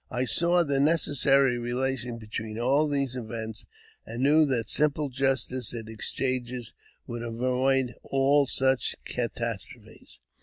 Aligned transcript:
I 0.09 0.25
saw 0.25 0.63
the 0.63 0.79
necessary 0.79 1.59
relation 1.59 2.17
between 2.17 2.57
all 2.57 2.87
these 2.87 3.15
events, 3.15 3.67
an> 4.03 4.23
knew 4.23 4.45
that 4.47 4.67
simple 4.67 5.09
justice 5.09 5.75
in 5.75 5.87
exchanges 5.87 6.73
would 7.05 7.21
avoid 7.21 7.93
all 8.01 8.47
such 8.47 8.95
catastrophes. 9.05 10.17